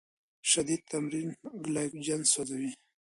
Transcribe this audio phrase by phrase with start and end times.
[0.49, 1.29] شدید تمرین
[1.65, 2.71] ګلایکوجن سوځوي.